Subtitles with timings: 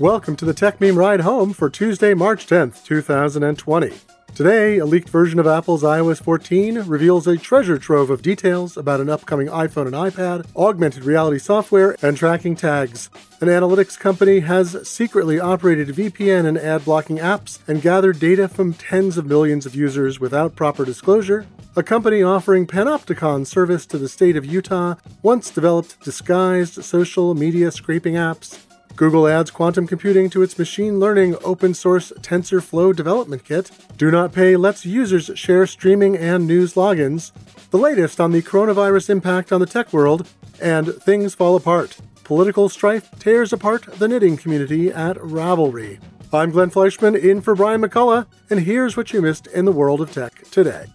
[0.00, 3.92] Welcome to the Tech Meme Ride Home for Tuesday, March 10th, 2020.
[4.32, 9.00] Today, a leaked version of Apple's iOS 14 reveals a treasure trove of details about
[9.00, 13.10] an upcoming iPhone and iPad, augmented reality software, and tracking tags.
[13.40, 18.74] An analytics company has secretly operated VPN and ad blocking apps and gathered data from
[18.74, 21.44] tens of millions of users without proper disclosure.
[21.74, 27.72] A company offering Panopticon service to the state of Utah once developed disguised social media
[27.72, 28.67] scraping apps.
[28.98, 33.70] Google adds quantum computing to its machine learning open source TensorFlow development kit.
[33.96, 37.30] Do Not Pay lets users share streaming and news logins.
[37.70, 40.26] The latest on the coronavirus impact on the tech world,
[40.60, 41.96] and things fall apart.
[42.24, 46.00] Political strife tears apart the knitting community at Ravelry.
[46.32, 50.00] I'm Glenn Fleishman in for Brian McCullough, and here's what you missed in the world
[50.00, 50.86] of tech today.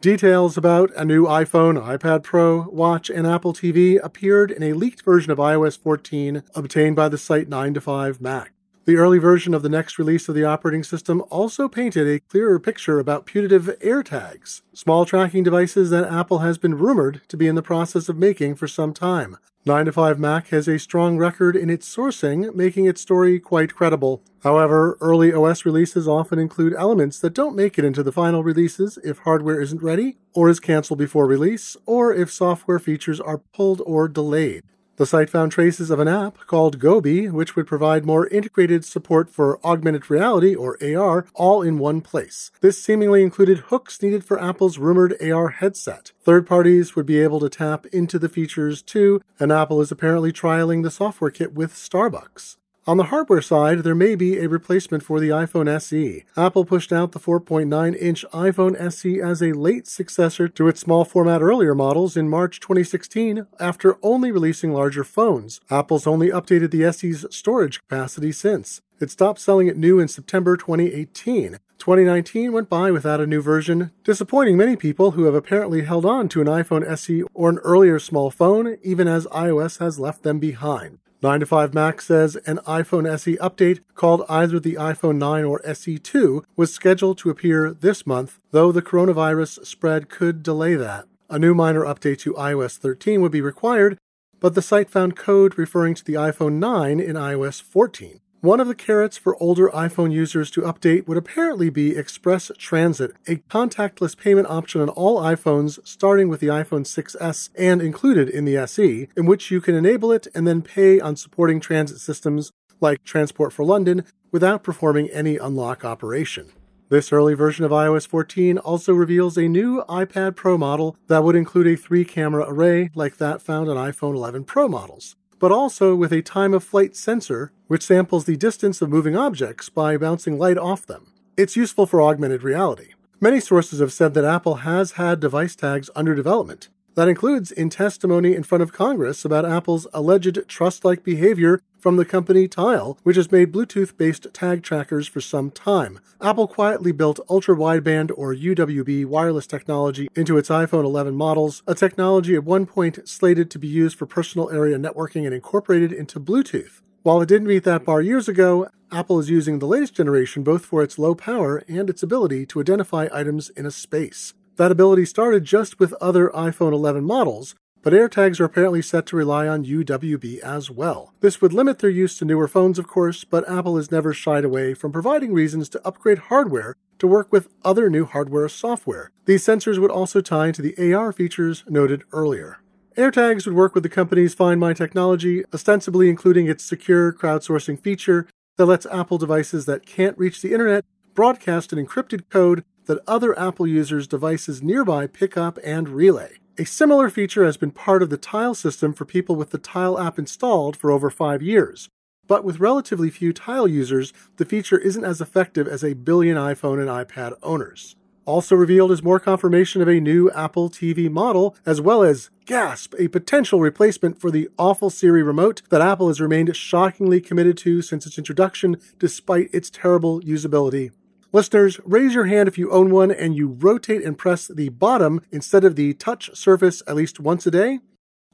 [0.00, 5.02] Details about a new iPhone, iPad Pro, Watch, and Apple TV appeared in a leaked
[5.02, 8.46] version of iOS 14 obtained by the site 9to5Mac.
[8.86, 12.58] The early version of the next release of the operating system also painted a clearer
[12.58, 17.54] picture about putative AirTags, small tracking devices that Apple has been rumored to be in
[17.54, 19.36] the process of making for some time.
[19.66, 24.22] 9to5Mac has a strong record in its sourcing, making its story quite credible.
[24.42, 28.98] However, early OS releases often include elements that don't make it into the final releases
[29.04, 33.82] if hardware isn't ready, or is canceled before release, or if software features are pulled
[33.84, 34.62] or delayed.
[35.00, 39.30] The site found traces of an app called Gobi, which would provide more integrated support
[39.30, 42.50] for augmented reality, or AR, all in one place.
[42.60, 46.12] This seemingly included hooks needed for Apple's rumored AR headset.
[46.22, 50.32] Third parties would be able to tap into the features too, and Apple is apparently
[50.32, 52.58] trialing the software kit with Starbucks.
[52.90, 56.24] On the hardware side, there may be a replacement for the iPhone SE.
[56.36, 61.04] Apple pushed out the 4.9 inch iPhone SE as a late successor to its small
[61.04, 65.60] format earlier models in March 2016 after only releasing larger phones.
[65.70, 68.82] Apple's only updated the SE's storage capacity since.
[68.98, 71.58] It stopped selling it new in September 2018.
[71.78, 76.28] 2019 went by without a new version, disappointing many people who have apparently held on
[76.28, 80.40] to an iPhone SE or an earlier small phone, even as iOS has left them
[80.40, 80.98] behind.
[81.22, 87.18] 9to5Mac says an iPhone SE update called either the iPhone 9 or SE2 was scheduled
[87.18, 91.06] to appear this month, though the coronavirus spread could delay that.
[91.28, 93.98] A new minor update to iOS 13 would be required,
[94.40, 98.20] but the site found code referring to the iPhone 9 in iOS 14.
[98.42, 103.12] One of the carrots for older iPhone users to update would apparently be Express Transit,
[103.28, 108.46] a contactless payment option on all iPhones starting with the iPhone 6S and included in
[108.46, 112.50] the SE, in which you can enable it and then pay on supporting transit systems
[112.80, 116.50] like Transport for London without performing any unlock operation.
[116.88, 121.36] This early version of iOS 14 also reveals a new iPad Pro model that would
[121.36, 125.96] include a three camera array like that found on iPhone 11 Pro models but also
[125.96, 130.38] with a time of flight sensor, which samples the distance of moving objects by bouncing
[130.38, 131.12] light off them.
[131.36, 132.92] It's useful for augmented reality.
[133.20, 136.68] Many sources have said that Apple has had device tags under development.
[136.94, 141.96] That includes in testimony in front of Congress about Apple's alleged trust like behavior from
[141.96, 146.00] the company Tile, which has made Bluetooth based tag trackers for some time.
[146.20, 151.74] Apple quietly built ultra wideband or UWB wireless technology into its iPhone 11 models, a
[151.74, 156.20] technology at one point slated to be used for personal area networking and incorporated into
[156.20, 156.82] Bluetooth.
[157.02, 160.66] While it didn't meet that bar years ago, Apple is using the latest generation both
[160.66, 164.34] for its low power and its ability to identify items in a space.
[164.56, 169.16] That ability started just with other iPhone 11 models, but AirTags are apparently set to
[169.16, 171.14] rely on UWB as well.
[171.20, 174.44] This would limit their use to newer phones, of course, but Apple has never shied
[174.44, 179.10] away from providing reasons to upgrade hardware to work with other new hardware software.
[179.24, 182.58] These sensors would also tie into the AR features noted earlier.
[182.96, 188.26] AirTags would work with the company's Find My technology, ostensibly including its secure crowdsourcing feature
[188.56, 190.84] that lets Apple devices that can't reach the internet
[191.14, 196.39] broadcast an encrypted code that other Apple users' devices nearby pick up and relay.
[196.60, 199.98] A similar feature has been part of the Tile system for people with the Tile
[199.98, 201.88] app installed for over five years.
[202.26, 206.78] But with relatively few Tile users, the feature isn't as effective as a billion iPhone
[206.78, 207.96] and iPad owners.
[208.26, 212.94] Also revealed is more confirmation of a new Apple TV model, as well as, gasp,
[212.98, 217.80] a potential replacement for the awful Siri remote that Apple has remained shockingly committed to
[217.80, 220.90] since its introduction, despite its terrible usability.
[221.32, 225.20] Listeners, raise your hand if you own one and you rotate and press the bottom
[225.30, 227.78] instead of the touch surface at least once a day.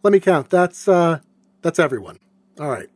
[0.03, 0.49] Let me count.
[0.49, 1.19] That's uh
[1.61, 2.19] that's everyone.
[2.59, 2.89] All right.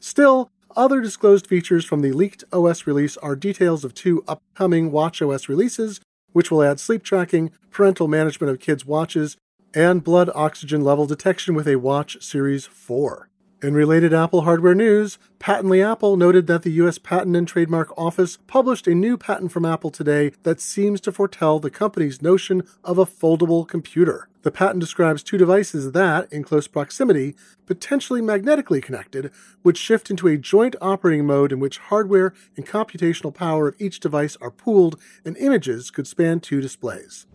[0.00, 5.48] Still, other disclosed features from the leaked OS release are details of two upcoming watchOS
[5.48, 6.00] releases,
[6.32, 9.36] which will add sleep tracking, parental management of kids' watches,
[9.74, 13.27] and blood oxygen level detection with a Watch Series 4.
[13.60, 16.96] In related Apple hardware news, Patently Apple noted that the U.S.
[16.96, 21.58] Patent and Trademark Office published a new patent from Apple today that seems to foretell
[21.58, 24.28] the company's notion of a foldable computer.
[24.42, 27.34] The patent describes two devices that, in close proximity,
[27.66, 29.32] potentially magnetically connected,
[29.64, 33.98] would shift into a joint operating mode in which hardware and computational power of each
[33.98, 37.26] device are pooled and images could span two displays.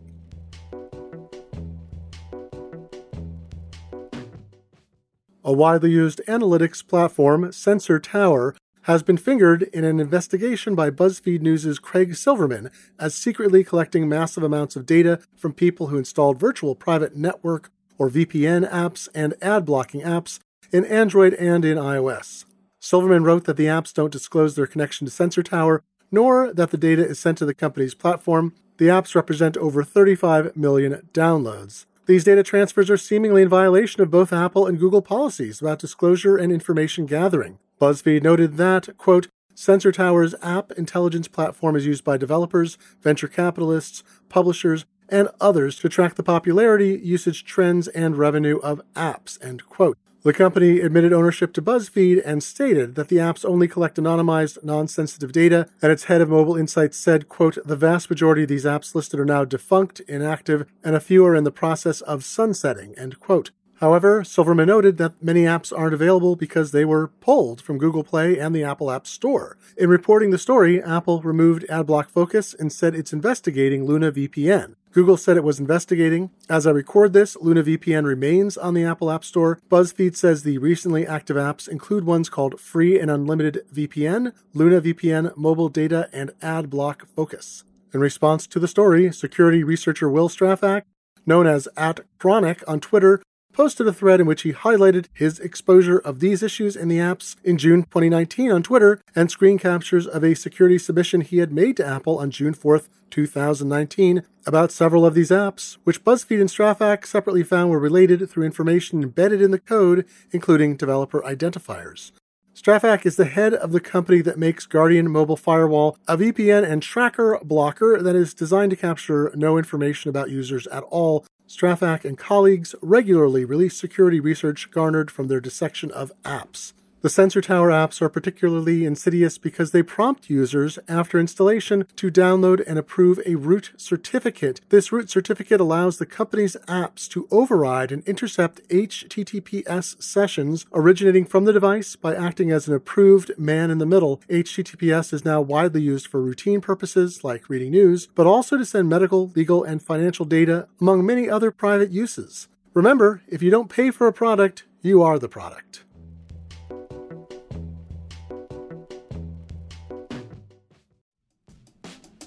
[5.45, 11.41] A widely used analytics platform, Sensor Tower, has been fingered in an investigation by BuzzFeed
[11.41, 16.75] News' Craig Silverman as secretly collecting massive amounts of data from people who installed virtual
[16.75, 20.39] private network or VPN apps and ad blocking apps
[20.71, 22.45] in Android and in iOS.
[22.79, 26.77] Silverman wrote that the apps don't disclose their connection to Sensor Tower, nor that the
[26.77, 28.53] data is sent to the company's platform.
[28.77, 31.85] The apps represent over 35 million downloads.
[32.05, 36.35] These data transfers are seemingly in violation of both Apple and Google policies about disclosure
[36.35, 37.59] and information gathering.
[37.79, 44.03] BuzzFeed noted that, quote, Sensor Tower's app intelligence platform is used by developers, venture capitalists,
[44.27, 49.97] publishers, and others to track the popularity, usage trends, and revenue of apps, end quote.
[50.23, 55.33] The company admitted ownership to BuzzFeed and stated that the apps only collect anonymized, non-sensitive
[55.33, 58.95] data, and its head of mobile insights said, quote, the vast majority of these apps
[58.95, 63.19] listed are now defunct, inactive, and a few are in the process of sunsetting, end
[63.19, 63.51] quote.
[63.81, 68.39] However, Silverman noted that many apps aren't available because they were pulled from Google Play
[68.39, 69.57] and the Apple App Store.
[69.75, 74.75] In reporting the story, Apple removed AdBlock Focus and said it's investigating Luna VPN.
[74.93, 76.29] Google said it was investigating.
[76.47, 79.59] As I record this, Luna VPN remains on the Apple App Store.
[79.67, 85.35] BuzzFeed says the recently active apps include ones called Free and Unlimited VPN, Luna VPN
[85.35, 87.63] Mobile Data, and AdBlock Focus.
[87.91, 90.83] In response to the story, security researcher Will Strafach,
[91.25, 93.19] known as at Chronic on Twitter,
[93.53, 97.35] posted a thread in which he highlighted his exposure of these issues in the apps
[97.43, 101.77] in June 2019 on Twitter and screen captures of a security submission he had made
[101.77, 107.05] to Apple on June 4th, 2019, about several of these apps, which BuzzFeed and Strafach
[107.05, 112.11] separately found were related through information embedded in the code, including developer identifiers.
[112.55, 116.83] Strafach is the head of the company that makes Guardian Mobile Firewall, a VPN and
[116.83, 122.17] tracker blocker that is designed to capture no information about users at all Strafach and
[122.17, 126.73] colleagues regularly release security research garnered from their dissection of apps.
[127.03, 132.63] The Sensor Tower apps are particularly insidious because they prompt users after installation to download
[132.65, 134.61] and approve a root certificate.
[134.69, 141.43] This root certificate allows the company's apps to override and intercept HTTPS sessions originating from
[141.43, 144.21] the device by acting as an approved man in the middle.
[144.29, 148.87] HTTPS is now widely used for routine purposes like reading news, but also to send
[148.87, 152.47] medical, legal, and financial data, among many other private uses.
[152.73, 155.82] Remember, if you don't pay for a product, you are the product.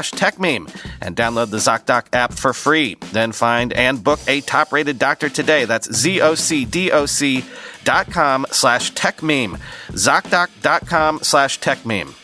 [0.00, 2.96] TechMeme and download the ZocDoc app for free.
[3.12, 5.66] Then find and book a top rated doctor today.
[5.66, 7.44] That's Z-O-C-D-O-C
[7.84, 9.60] dot com slash TechMeme.
[9.90, 12.14] ZocDoc.com slash TechMeme.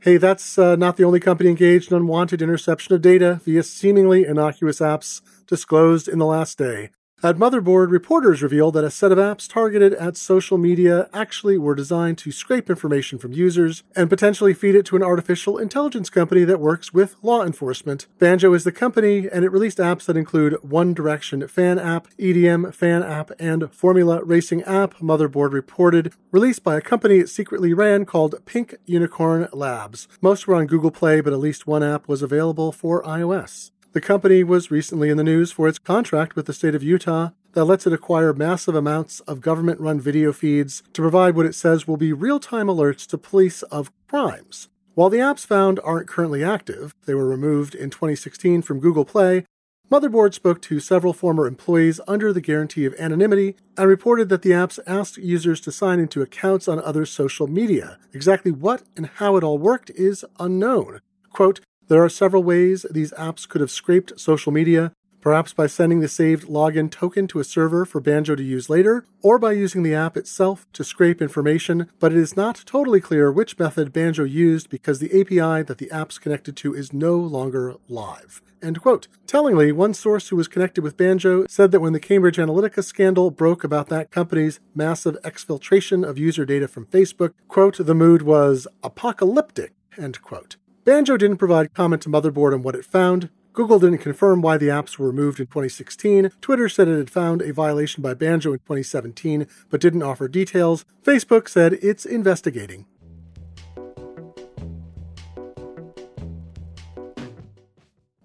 [0.00, 4.24] Hey, that's uh, not the only company engaged in unwanted interception of data via seemingly
[4.24, 6.90] innocuous apps disclosed in the last day.
[7.24, 11.76] At Motherboard, reporters revealed that a set of apps targeted at social media actually were
[11.76, 16.42] designed to scrape information from users and potentially feed it to an artificial intelligence company
[16.42, 18.08] that works with law enforcement.
[18.18, 22.74] Banjo is the company, and it released apps that include One Direction Fan App, EDM
[22.74, 28.04] Fan App, and Formula Racing App, Motherboard reported, released by a company it secretly ran
[28.04, 30.08] called Pink Unicorn Labs.
[30.20, 33.70] Most were on Google Play, but at least one app was available for iOS.
[33.92, 37.30] The company was recently in the news for its contract with the state of Utah
[37.52, 41.54] that lets it acquire massive amounts of government run video feeds to provide what it
[41.54, 44.70] says will be real time alerts to police of crimes.
[44.94, 49.44] While the apps found aren't currently active, they were removed in 2016 from Google Play.
[49.90, 54.52] Motherboard spoke to several former employees under the guarantee of anonymity and reported that the
[54.52, 57.98] apps asked users to sign into accounts on other social media.
[58.14, 61.00] Exactly what and how it all worked is unknown.
[61.30, 66.00] Quote, there are several ways these apps could have scraped social media, perhaps by sending
[66.00, 69.82] the saved login token to a server for Banjo to use later, or by using
[69.82, 74.24] the app itself to scrape information, but it is not totally clear which method Banjo
[74.24, 78.42] used because the API that the app's connected to is no longer live.
[78.60, 79.08] End quote.
[79.26, 83.30] Tellingly, one source who was connected with Banjo said that when the Cambridge Analytica scandal
[83.30, 88.68] broke about that company's massive exfiltration of user data from Facebook, quote, the mood was
[88.82, 90.56] apocalyptic, end quote.
[90.84, 93.30] Banjo didn't provide comment to Motherboard on what it found.
[93.52, 96.30] Google didn't confirm why the apps were removed in 2016.
[96.40, 100.84] Twitter said it had found a violation by Banjo in 2017, but didn't offer details.
[101.04, 102.86] Facebook said it's investigating.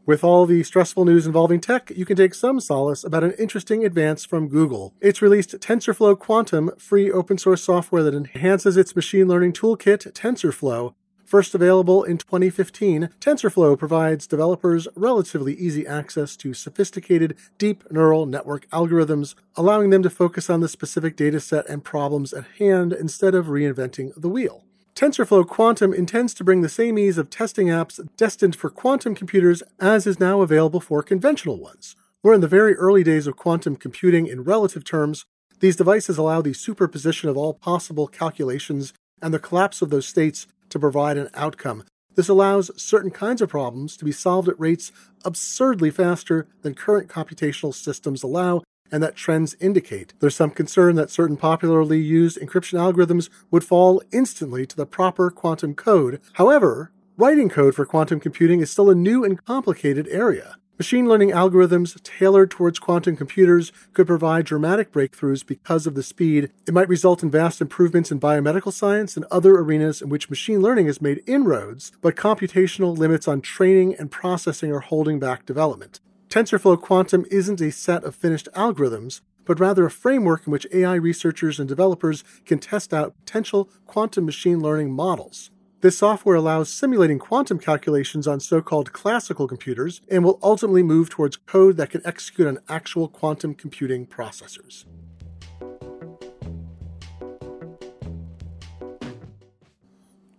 [0.07, 3.85] With all the stressful news involving tech, you can take some solace about an interesting
[3.85, 4.93] advance from Google.
[5.01, 10.93] It's released TensorFlow Quantum, free open source software that enhances its machine learning toolkit, TensorFlow,
[11.27, 18.65] First available in 2015, TensorFlow provides developers relatively easy access to sophisticated deep neural network
[18.69, 23.47] algorithms, allowing them to focus on the specific dataset and problems at hand instead of
[23.47, 24.63] reinventing the wheel.
[24.95, 29.61] TensorFlow Quantum intends to bring the same ease of testing apps destined for quantum computers
[29.81, 31.97] as is now available for conventional ones.
[32.23, 35.25] We're in the very early days of quantum computing in relative terms.
[35.59, 40.47] These devices allow the superposition of all possible calculations and the collapse of those states
[40.69, 41.83] to provide an outcome.
[42.15, 44.91] This allows certain kinds of problems to be solved at rates
[45.23, 50.13] absurdly faster than current computational systems allow, and that trends indicate.
[50.19, 55.29] There's some concern that certain popularly used encryption algorithms would fall instantly to the proper
[55.29, 56.19] quantum code.
[56.33, 60.55] However, writing code for quantum computing is still a new and complicated area.
[60.77, 66.51] Machine learning algorithms tailored towards quantum computers could provide dramatic breakthroughs because of the speed.
[66.67, 70.61] It might result in vast improvements in biomedical science and other arenas in which machine
[70.61, 75.99] learning has made inroads, but computational limits on training and processing are holding back development.
[76.29, 80.93] TensorFlow Quantum isn't a set of finished algorithms, but rather a framework in which AI
[80.93, 85.49] researchers and developers can test out potential quantum machine learning models.
[85.81, 91.11] This software allows simulating quantum calculations on so called classical computers and will ultimately move
[91.11, 94.85] towards code that can execute on actual quantum computing processors.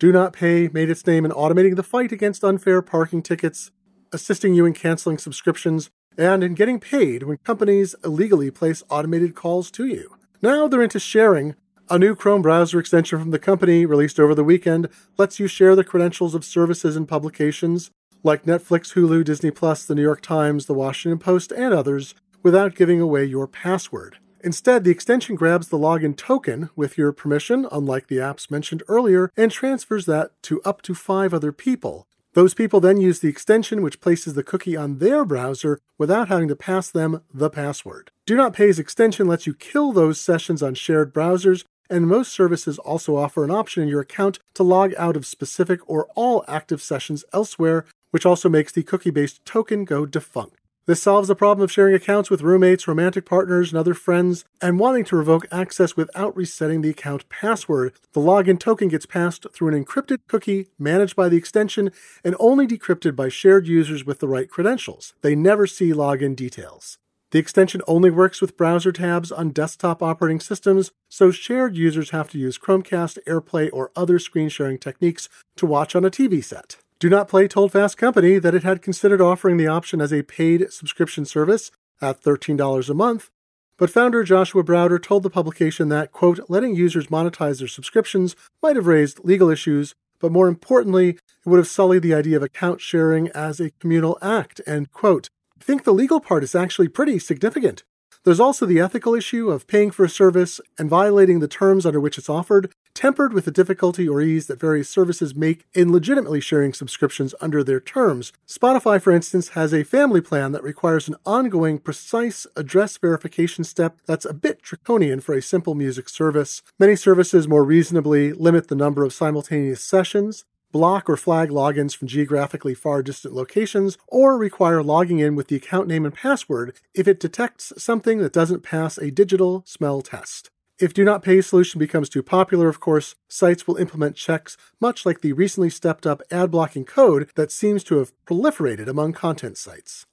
[0.01, 3.71] Do Not Pay made its name in automating the fight against unfair parking tickets,
[4.13, 9.71] assisting you in canceling subscriptions, and in getting paid when companies illegally place automated calls
[9.73, 10.17] to you.
[10.43, 11.55] Now they're into sharing
[11.91, 15.75] A new Chrome browser extension from the company, released over the weekend, lets you share
[15.75, 17.91] the credentials of services and publications
[18.23, 22.75] like Netflix, Hulu, Disney Plus, The New York Times, The Washington Post, and others without
[22.75, 24.19] giving away your password.
[24.45, 29.33] Instead, the extension grabs the login token with your permission, unlike the apps mentioned earlier,
[29.35, 32.07] and transfers that to up to five other people.
[32.35, 36.49] Those people then use the extension, which places the cookie on their browser without having
[36.49, 38.11] to pass them the password.
[38.27, 42.79] Do Not Pay's extension lets you kill those sessions on shared browsers and most services
[42.79, 46.83] also offer an option in your account to log out of specific or all active
[46.83, 50.57] sessions elsewhere, which also makes the cookie based token go defunct.
[50.89, 54.79] This solves the problem of sharing accounts with roommates, romantic partners, and other friends, and
[54.79, 57.93] wanting to revoke access without resetting the account password.
[58.15, 61.91] The login token gets passed through an encrypted cookie managed by the extension
[62.25, 65.13] and only decrypted by shared users with the right credentials.
[65.21, 66.97] They never see login details.
[67.31, 72.31] The extension only works with browser tabs on desktop operating systems, so shared users have
[72.31, 76.79] to use Chromecast, AirPlay, or other screen sharing techniques to watch on a TV set.
[76.99, 80.23] Do Not Play told Fast Company that it had considered offering the option as a
[80.23, 81.71] paid subscription service
[82.01, 83.31] at $13 a month,
[83.77, 88.75] but founder Joshua Browder told the publication that, quote, letting users monetize their subscriptions might
[88.75, 92.81] have raised legal issues, but more importantly, it would have sullied the idea of account
[92.81, 95.29] sharing as a communal act, end quote.
[95.61, 97.83] Think the legal part is actually pretty significant.
[98.25, 102.01] There's also the ethical issue of paying for a service and violating the terms under
[102.01, 106.41] which it's offered, tempered with the difficulty or ease that various services make in legitimately
[106.41, 108.33] sharing subscriptions under their terms.
[108.47, 113.99] Spotify, for instance, has a family plan that requires an ongoing, precise address verification step
[114.05, 116.63] that's a bit draconian for a simple music service.
[116.79, 122.09] Many services more reasonably limit the number of simultaneous sessions block or flag logins from
[122.09, 127.09] geographically far distant locations, or require logging in with the account name and password if
[127.09, 130.51] it detects something that doesn't pass a digital smell test.
[130.79, 135.05] If Do Not Pay solution becomes too popular, of course, sites will implement checks much
[135.05, 139.59] like the recently stepped up ad blocking code that seems to have proliferated among content
[139.59, 140.07] sites.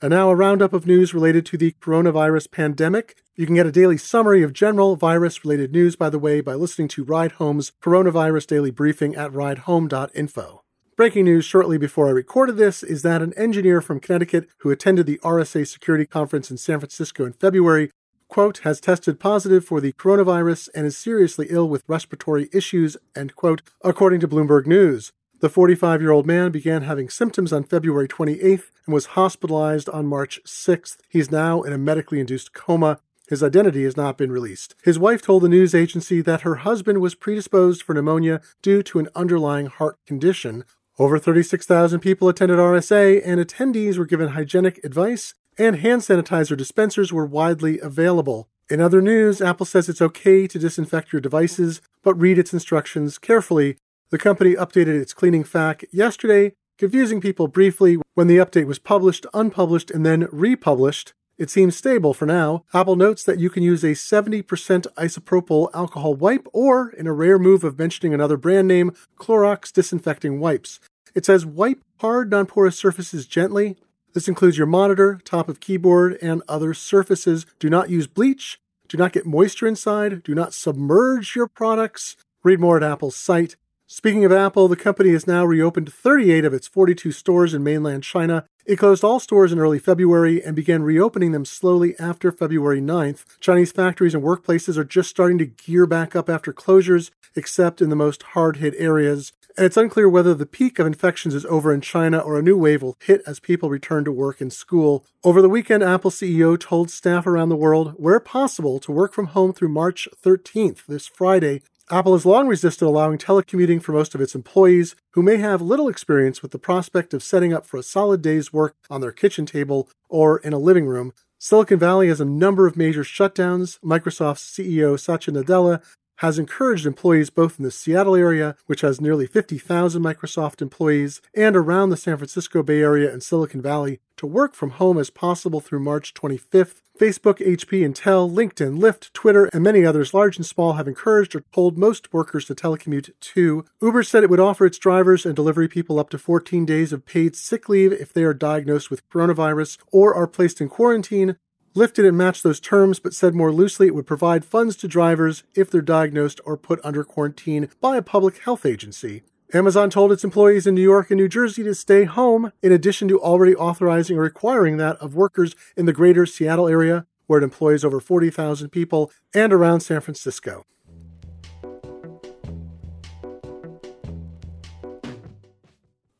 [0.00, 3.16] And now a roundup of news related to the coronavirus pandemic.
[3.38, 6.54] You can get a daily summary of general virus related news, by the way, by
[6.54, 10.62] listening to Ride Home's Coronavirus Daily Briefing at ridehome.info.
[10.96, 15.04] Breaking news shortly before I recorded this is that an engineer from Connecticut who attended
[15.04, 17.90] the RSA Security Conference in San Francisco in February,
[18.28, 23.36] quote, has tested positive for the coronavirus and is seriously ill with respiratory issues, end
[23.36, 25.12] quote, according to Bloomberg News.
[25.40, 30.06] The 45 year old man began having symptoms on February 28th and was hospitalized on
[30.06, 30.96] March 6th.
[31.10, 33.00] He's now in a medically induced coma.
[33.28, 34.74] His identity has not been released.
[34.84, 38.98] His wife told the news agency that her husband was predisposed for pneumonia due to
[38.98, 40.64] an underlying heart condition.
[40.98, 47.12] Over 36,000 people attended RSA, and attendees were given hygienic advice, and hand sanitizer dispensers
[47.12, 48.48] were widely available.
[48.70, 53.18] In other news, Apple says it's okay to disinfect your devices, but read its instructions
[53.18, 53.76] carefully
[54.10, 59.26] the company updated its cleaning FAQ yesterday, confusing people briefly when the update was published,
[59.34, 61.12] unpublished, and then republished.
[61.38, 62.64] It seems stable for now.
[62.72, 67.38] Apple notes that you can use a 70% isopropyl alcohol wipe or, in a rare
[67.38, 70.80] move of mentioning another brand name, Clorox disinfecting wipes.
[71.14, 73.76] It says wipe hard, non porous surfaces gently.
[74.14, 77.44] This includes your monitor, top of keyboard, and other surfaces.
[77.58, 78.58] Do not use bleach.
[78.88, 80.22] Do not get moisture inside.
[80.22, 82.16] Do not submerge your products.
[82.42, 83.56] Read more at Apple's site.
[83.88, 88.02] Speaking of Apple, the company has now reopened 38 of its 42 stores in mainland
[88.02, 88.44] China.
[88.64, 93.38] It closed all stores in early February and began reopening them slowly after February 9th.
[93.38, 97.88] Chinese factories and workplaces are just starting to gear back up after closures, except in
[97.88, 99.32] the most hard hit areas.
[99.56, 102.58] And it's unclear whether the peak of infections is over in China or a new
[102.58, 105.06] wave will hit as people return to work and school.
[105.22, 109.28] Over the weekend, Apple CEO told staff around the world, where possible, to work from
[109.28, 114.20] home through March 13th, this Friday, Apple has long resisted allowing telecommuting for most of
[114.20, 117.82] its employees who may have little experience with the prospect of setting up for a
[117.82, 121.12] solid day's work on their kitchen table or in a living room.
[121.38, 123.78] Silicon Valley has a number of major shutdowns.
[123.84, 125.80] Microsoft's CEO Satya Nadella
[126.16, 131.56] has encouraged employees both in the Seattle area, which has nearly 50,000 Microsoft employees, and
[131.56, 135.60] around the San Francisco Bay Area and Silicon Valley to work from home as possible
[135.60, 136.80] through March 25th.
[136.98, 141.42] Facebook, HP, Intel, LinkedIn, Lyft, Twitter, and many others, large and small, have encouraged or
[141.52, 143.66] told most workers to telecommute too.
[143.82, 147.04] Uber said it would offer its drivers and delivery people up to 14 days of
[147.04, 151.36] paid sick leave if they are diagnosed with coronavirus or are placed in quarantine.
[151.76, 155.42] Lyft didn't match those terms, but said more loosely it would provide funds to drivers
[155.54, 159.24] if they're diagnosed or put under quarantine by a public health agency.
[159.52, 163.08] Amazon told its employees in New York and New Jersey to stay home, in addition
[163.08, 167.44] to already authorizing or requiring that of workers in the greater Seattle area, where it
[167.44, 170.64] employs over 40,000 people, and around San Francisco.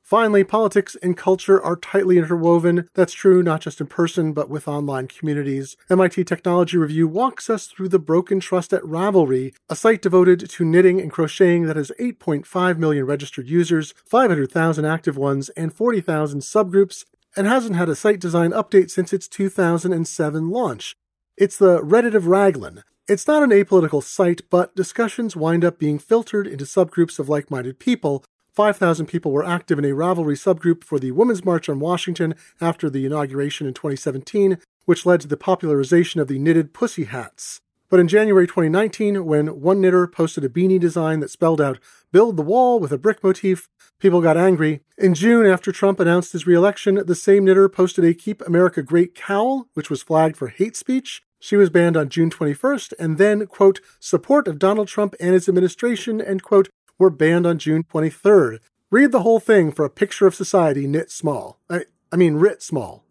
[0.07, 2.89] Finally, politics and culture are tightly interwoven.
[2.95, 5.77] That's true not just in person, but with online communities.
[5.91, 10.65] MIT Technology Review walks us through the broken trust at Ravelry, a site devoted to
[10.65, 17.05] knitting and crocheting that has 8.5 million registered users, 500,000 active ones, and 40,000 subgroups,
[17.37, 20.95] and hasn't had a site design update since its 2007 launch.
[21.37, 22.85] It's the Reddit of Raglan.
[23.09, 27.51] It's not an apolitical site, but discussions wind up being filtered into subgroups of like
[27.51, 28.25] minded people,
[28.57, 32.89] 5,000 people were active in a Ravelry subgroup for the Women's March on Washington after
[32.89, 37.61] the inauguration in 2017, which led to the popularization of the knitted pussy hats.
[37.91, 41.79] But in January 2019, when one knitter posted a beanie design that spelled out
[42.13, 44.81] Build the Wall with a brick motif, people got angry.
[44.97, 49.15] In June, after Trump announced his reelection, the same knitter posted a Keep America Great
[49.15, 51.23] cowl, which was flagged for hate speech.
[51.39, 55.47] She was banned on June 21st, and then, quote, support of Donald Trump and his
[55.47, 58.59] administration, end quote, were banned on June 23rd.
[58.91, 61.61] Read the whole thing for a picture of society knit small.
[61.69, 61.83] I,
[62.13, 63.05] I mean, writ small.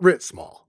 [0.00, 0.66] Writ small.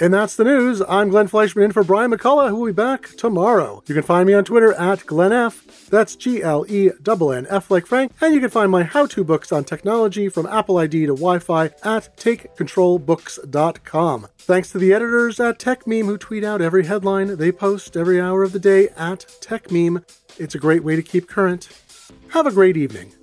[0.00, 0.80] And that's the news.
[0.88, 3.82] I'm Glenn Fleishman in for Brian McCullough, who will be back tomorrow.
[3.88, 5.88] You can find me on Twitter at GlennF.
[5.88, 8.12] That's G L E N F like Frank.
[8.20, 11.40] And you can find my how to books on technology from Apple ID to Wi
[11.40, 14.28] Fi at takecontrolbooks.com.
[14.38, 18.44] Thanks to the editors at TechMeme who tweet out every headline they post every hour
[18.44, 20.04] of the day at TechMeme.
[20.38, 21.70] It's a great way to keep current.
[22.28, 23.14] Have a great evening.